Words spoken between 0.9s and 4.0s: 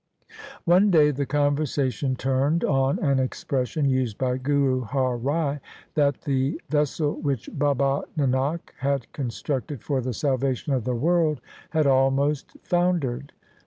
the conversation turned on an expression